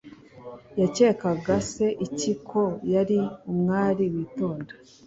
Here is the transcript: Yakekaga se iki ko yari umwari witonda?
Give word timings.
Yakekaga 0.81 1.55
se 1.71 1.85
iki 2.07 2.31
ko 2.49 2.63
yari 2.93 3.19
umwari 3.51 4.03
witonda? 4.13 4.73